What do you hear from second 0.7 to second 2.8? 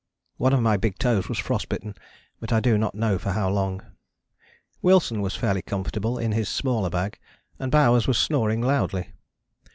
big toes was frost bitten, but I do